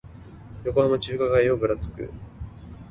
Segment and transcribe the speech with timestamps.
[0.63, 2.09] 横浜中華街をぶらつく